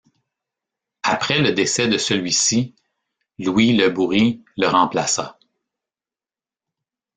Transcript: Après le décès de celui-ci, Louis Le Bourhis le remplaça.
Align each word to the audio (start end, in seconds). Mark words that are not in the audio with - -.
Après 1.03 1.37
le 1.43 1.51
décès 1.51 1.87
de 1.87 1.99
celui-ci, 1.99 2.73
Louis 3.37 3.77
Le 3.77 3.91
Bourhis 3.91 4.43
le 4.57 4.65
remplaça. 4.67 5.37